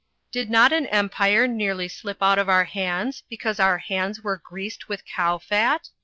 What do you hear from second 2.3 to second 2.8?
of our